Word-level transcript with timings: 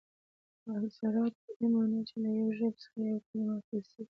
اثرات 0.85 1.33
په 1.43 1.51
دې 1.57 1.67
مانا، 1.73 1.99
چي 2.07 2.15
له 2.23 2.29
یوې 2.37 2.51
ژبي 2.57 2.75
څخه 2.83 2.97
یوه 3.09 3.21
کلیمه 3.27 3.53
اخستل 3.57 3.81
سوې 3.91 4.01
يي. 4.05 4.09